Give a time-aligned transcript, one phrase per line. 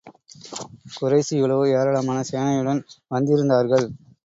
[0.95, 2.81] குறைஷிகளோ ஏராளமான சேனையுடன்
[3.11, 3.87] வந்திருந்தார்கள்.